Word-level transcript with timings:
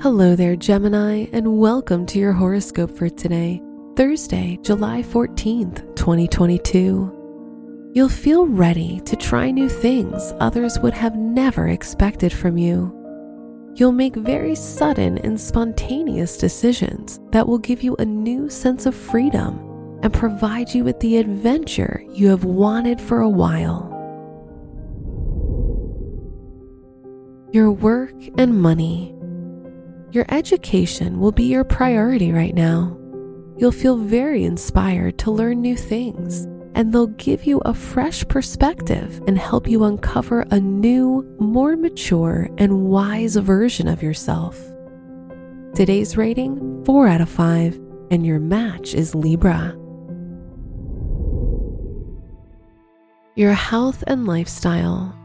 Hello 0.00 0.34
there, 0.34 0.56
Gemini, 0.56 1.26
and 1.32 1.58
welcome 1.58 2.06
to 2.06 2.18
your 2.18 2.32
horoscope 2.32 2.90
for 2.90 3.08
today, 3.08 3.62
Thursday, 3.94 4.58
July 4.62 5.02
14th, 5.02 5.94
2022. 5.94 7.90
You'll 7.94 8.08
feel 8.08 8.46
ready 8.46 9.00
to 9.00 9.14
try 9.14 9.50
new 9.50 9.68
things 9.68 10.32
others 10.40 10.78
would 10.80 10.94
have 10.94 11.14
never 11.16 11.68
expected 11.68 12.32
from 12.32 12.56
you. 12.56 12.92
You'll 13.74 13.92
make 13.92 14.16
very 14.16 14.54
sudden 14.56 15.18
and 15.18 15.40
spontaneous 15.40 16.36
decisions 16.36 17.20
that 17.30 17.46
will 17.46 17.58
give 17.58 17.82
you 17.82 17.94
a 17.96 18.04
new 18.04 18.50
sense 18.50 18.86
of 18.86 18.94
freedom 18.96 19.58
and 20.02 20.12
provide 20.12 20.74
you 20.74 20.82
with 20.82 20.98
the 21.00 21.18
adventure 21.18 22.04
you 22.08 22.28
have 22.28 22.44
wanted 22.44 23.00
for 23.00 23.20
a 23.20 23.28
while. 23.28 23.88
Your 27.52 27.70
work 27.70 28.14
and 28.38 28.60
money. 28.60 29.14
Your 30.12 30.26
education 30.28 31.20
will 31.20 31.32
be 31.32 31.44
your 31.44 31.64
priority 31.64 32.32
right 32.32 32.54
now. 32.54 32.98
You'll 33.56 33.72
feel 33.72 33.96
very 33.96 34.44
inspired 34.44 35.18
to 35.20 35.30
learn 35.30 35.62
new 35.62 35.74
things, 35.74 36.44
and 36.74 36.92
they'll 36.92 37.06
give 37.06 37.44
you 37.46 37.60
a 37.60 37.72
fresh 37.72 38.22
perspective 38.28 39.22
and 39.26 39.38
help 39.38 39.66
you 39.66 39.84
uncover 39.84 40.42
a 40.50 40.60
new, 40.60 41.24
more 41.40 41.78
mature, 41.78 42.50
and 42.58 42.84
wise 42.90 43.36
version 43.36 43.88
of 43.88 44.02
yourself. 44.02 44.60
Today's 45.74 46.18
rating 46.18 46.84
4 46.84 47.08
out 47.08 47.22
of 47.22 47.30
5, 47.30 47.80
and 48.10 48.26
your 48.26 48.38
match 48.38 48.92
is 48.92 49.14
Libra. 49.14 49.74
Your 53.34 53.54
health 53.54 54.04
and 54.06 54.26
lifestyle. 54.26 55.18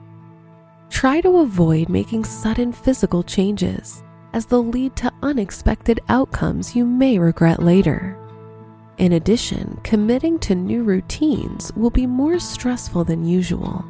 Try 0.89 1.19
to 1.19 1.39
avoid 1.39 1.89
making 1.89 2.23
sudden 2.23 2.72
physical 2.72 3.22
changes 3.22 4.01
as 4.38 4.45
they'll 4.45 4.63
lead 4.63 4.95
to 4.95 5.11
unexpected 5.23 5.99
outcomes 6.09 6.75
you 6.75 6.85
may 6.85 7.17
regret 7.17 7.59
later. 7.59 8.16
In 8.99 9.13
addition, 9.13 9.79
committing 9.84 10.38
to 10.39 10.53
new 10.53 10.84
routines 10.84 11.73
will 11.73 11.89
be 11.89 12.06
more 12.06 12.38
stressful 12.38 13.03
than 13.03 13.25
usual, 13.25 13.84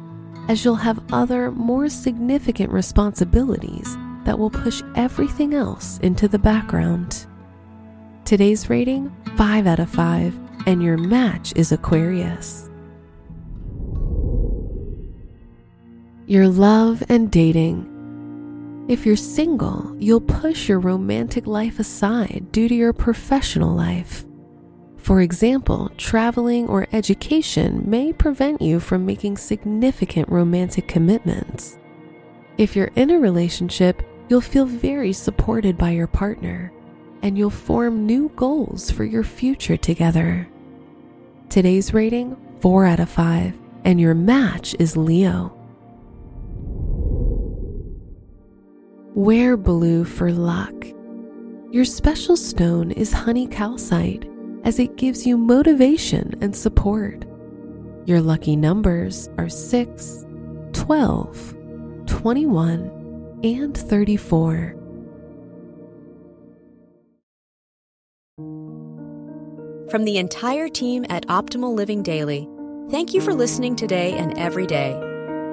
as 0.48 0.64
you'll 0.64 0.74
have 0.76 1.04
other, 1.12 1.50
more 1.50 1.90
significant 1.90 2.72
responsibilities 2.72 3.94
that 4.24 4.38
will 4.38 4.48
push 4.48 4.80
everything 4.96 5.52
else 5.52 5.98
into 5.98 6.28
the 6.28 6.38
background. 6.38 7.26
Today's 8.24 8.70
rating 8.70 9.14
5 9.36 9.66
out 9.66 9.80
of 9.80 9.90
5, 9.90 10.34
and 10.66 10.82
your 10.82 10.96
match 10.96 11.52
is 11.56 11.72
Aquarius. 11.72 12.70
Your 16.26 16.48
love 16.48 17.02
and 17.10 17.30
dating. 17.30 17.97
If 18.88 19.04
you're 19.04 19.16
single, 19.16 19.94
you'll 19.98 20.22
push 20.22 20.66
your 20.66 20.80
romantic 20.80 21.46
life 21.46 21.78
aside 21.78 22.46
due 22.52 22.68
to 22.68 22.74
your 22.74 22.94
professional 22.94 23.74
life. 23.74 24.24
For 24.96 25.20
example, 25.20 25.90
traveling 25.98 26.66
or 26.68 26.88
education 26.94 27.82
may 27.84 28.14
prevent 28.14 28.62
you 28.62 28.80
from 28.80 29.04
making 29.04 29.36
significant 29.36 30.30
romantic 30.30 30.88
commitments. 30.88 31.78
If 32.56 32.74
you're 32.74 32.90
in 32.96 33.10
a 33.10 33.18
relationship, 33.18 34.02
you'll 34.30 34.40
feel 34.40 34.64
very 34.64 35.12
supported 35.12 35.76
by 35.76 35.90
your 35.90 36.06
partner, 36.06 36.72
and 37.20 37.36
you'll 37.36 37.50
form 37.50 38.06
new 38.06 38.30
goals 38.36 38.90
for 38.90 39.04
your 39.04 39.22
future 39.22 39.76
together. 39.76 40.48
Today's 41.50 41.92
rating 41.92 42.38
4 42.60 42.86
out 42.86 43.00
of 43.00 43.10
5, 43.10 43.52
and 43.84 44.00
your 44.00 44.14
match 44.14 44.74
is 44.78 44.96
Leo. 44.96 45.57
Wear 49.18 49.56
blue 49.56 50.04
for 50.04 50.30
luck. 50.30 50.86
Your 51.72 51.84
special 51.84 52.36
stone 52.36 52.92
is 52.92 53.12
honey 53.12 53.48
calcite 53.48 54.30
as 54.62 54.78
it 54.78 54.94
gives 54.94 55.26
you 55.26 55.36
motivation 55.36 56.38
and 56.40 56.54
support. 56.54 57.24
Your 58.06 58.20
lucky 58.20 58.54
numbers 58.54 59.28
are 59.36 59.48
6, 59.48 60.24
12, 60.72 61.56
21, 62.06 63.40
and 63.42 63.76
34. 63.76 64.76
From 69.90 70.04
the 70.04 70.18
entire 70.18 70.68
team 70.68 71.04
at 71.10 71.26
Optimal 71.26 71.74
Living 71.74 72.04
Daily, 72.04 72.48
thank 72.88 73.12
you 73.12 73.20
for 73.20 73.34
listening 73.34 73.74
today 73.74 74.12
and 74.12 74.38
every 74.38 74.68
day 74.68 75.07